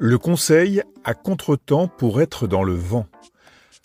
[0.00, 3.06] Le conseil à contretemps pour être dans le vent.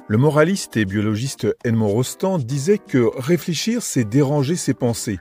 [0.07, 5.19] Le moraliste et biologiste Edmond Rostand disait que réfléchir, c'est déranger ses pensées.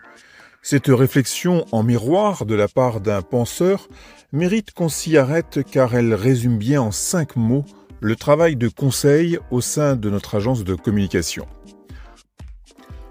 [0.62, 3.86] Cette réflexion en miroir de la part d'un penseur
[4.32, 7.66] mérite qu'on s'y arrête car elle résume bien en cinq mots
[8.00, 11.46] le travail de conseil au sein de notre agence de communication.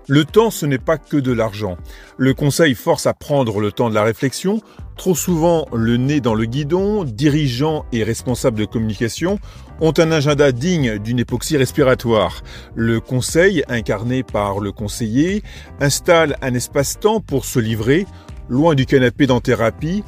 [0.09, 1.77] Le temps, ce n'est pas que de l'argent.
[2.17, 4.61] Le conseil force à prendre le temps de la réflexion.
[4.95, 9.37] Trop souvent, le nez dans le guidon, dirigeants et responsables de communication
[9.81, 12.41] ont un agenda digne d'une époxy respiratoire.
[12.73, 15.43] Le conseil, incarné par le conseiller,
[15.81, 18.05] installe un espace-temps pour se livrer,
[18.47, 20.05] loin du canapé d'en thérapie.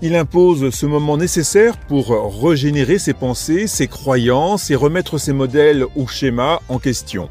[0.00, 5.84] Il impose ce moment nécessaire pour régénérer ses pensées, ses croyances et remettre ses modèles
[5.94, 7.28] ou schémas en question.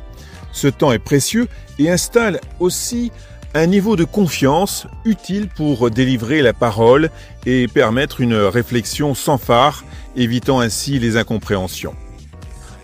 [0.52, 1.48] Ce temps est précieux
[1.80, 3.12] et installe aussi
[3.54, 7.09] un niveau de confiance utile pour délivrer la parole
[7.45, 9.84] et permettre une réflexion sans phare,
[10.16, 11.95] évitant ainsi les incompréhensions.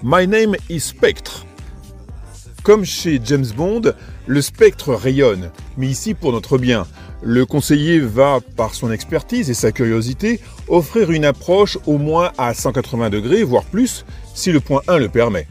[0.04, 1.46] My name is Spectre.
[2.64, 3.94] Comme chez James Bond,
[4.26, 6.86] le spectre rayonne, mais ici pour notre bien.
[7.24, 12.54] Le conseiller va, par son expertise et sa curiosité, offrir une approche au moins à
[12.54, 15.48] 180 degrés, voire plus, si le point 1 le permet.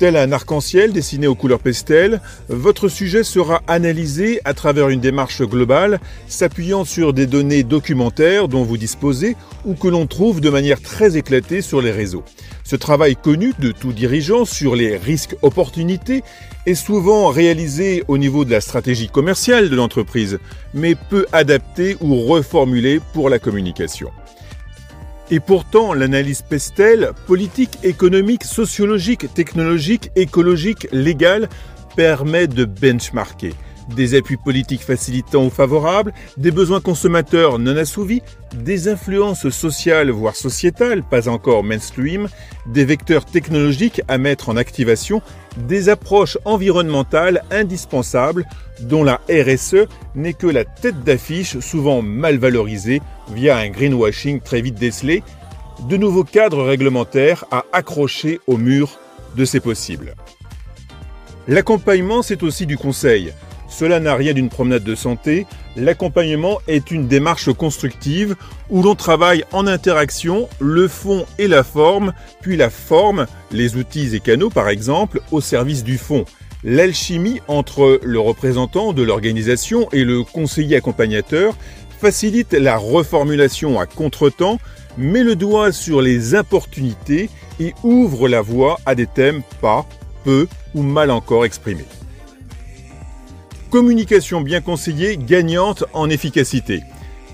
[0.00, 5.42] Tel un arc-en-ciel dessiné aux couleurs pastel, votre sujet sera analysé à travers une démarche
[5.42, 10.80] globale, s'appuyant sur des données documentaires dont vous disposez ou que l'on trouve de manière
[10.80, 12.24] très éclatée sur les réseaux.
[12.64, 16.22] Ce travail connu de tout dirigeant sur les risques-opportunités
[16.64, 20.38] est souvent réalisé au niveau de la stratégie commerciale de l'entreprise,
[20.72, 24.10] mais peu adapté ou reformulé pour la communication.
[25.32, 31.48] Et pourtant, l'analyse Pestel, politique, économique, sociologique, technologique, écologique, légale,
[31.94, 33.54] permet de benchmarker
[33.94, 38.22] des appuis politiques facilitants ou favorables, des besoins consommateurs non assouvis,
[38.54, 42.28] des influences sociales voire sociétales pas encore mainstream,
[42.66, 45.22] des vecteurs technologiques à mettre en activation,
[45.56, 48.46] des approches environnementales indispensables
[48.80, 53.02] dont la RSE n'est que la tête d'affiche souvent mal valorisée
[53.32, 55.22] via un greenwashing très vite décelé,
[55.88, 58.98] de nouveaux cadres réglementaires à accrocher au mur
[59.36, 60.14] de ces possibles.
[61.48, 63.32] L'accompagnement, c'est aussi du conseil.
[63.70, 65.46] Cela n'a rien d'une promenade de santé.
[65.76, 68.36] L'accompagnement est une démarche constructive
[68.68, 74.14] où l'on travaille en interaction le fond et la forme, puis la forme, les outils
[74.14, 76.24] et canaux par exemple, au service du fond.
[76.62, 81.54] L'alchimie entre le représentant de l'organisation et le conseiller accompagnateur
[82.00, 84.58] facilite la reformulation à contretemps,
[84.98, 89.86] met le doigt sur les opportunités et ouvre la voie à des thèmes pas,
[90.24, 91.86] peu ou mal encore exprimés.
[93.70, 96.82] Communication bien conseillée, gagnante en efficacité.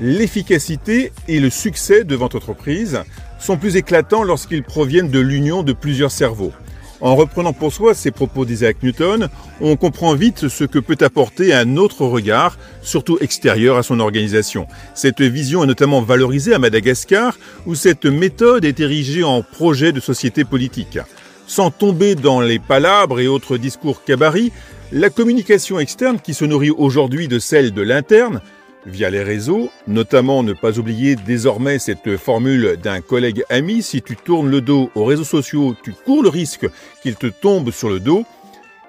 [0.03, 3.01] L'efficacité et le succès de votre entreprise
[3.39, 6.53] sont plus éclatants lorsqu'ils proviennent de l'union de plusieurs cerveaux.
[7.01, 9.31] En reprenant pour soi ces propos d'Isaac Newton,
[9.63, 14.67] on comprend vite ce que peut apporter un autre regard, surtout extérieur à son organisation.
[14.95, 20.01] Cette vision est notamment valorisée à Madagascar, où cette méthode est érigée en projet de
[20.01, 20.99] société politique.
[21.47, 24.51] Sans tomber dans les palabres et autres discours cabarets,
[24.93, 28.41] la communication externe qui se nourrit aujourd'hui de celle de l'interne,
[28.87, 34.17] via les réseaux, notamment ne pas oublier désormais cette formule d'un collègue ami, si tu
[34.17, 36.69] tournes le dos aux réseaux sociaux, tu cours le risque
[37.03, 38.25] qu'ils te tombent sur le dos,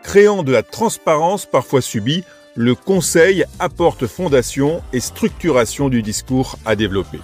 [0.04, 2.24] créant de la transparence parfois subie,
[2.56, 7.20] le conseil apporte fondation et structuration du discours à développer.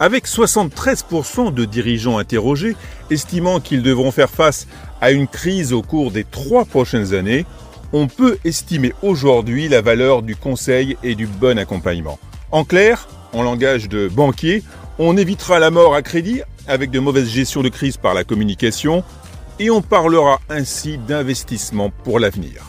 [0.00, 2.74] Avec 73% de dirigeants interrogés
[3.10, 4.66] estimant qu'ils devront faire face
[5.00, 7.46] à une crise au cours des trois prochaines années,
[7.92, 12.18] on peut estimer aujourd'hui la valeur du conseil et du bon accompagnement.
[12.50, 14.62] En clair, en langage de banquier,
[14.98, 19.04] on évitera la mort à crédit avec de mauvaises gestions de crise par la communication
[19.58, 22.62] et on parlera ainsi d'investissement pour l'avenir.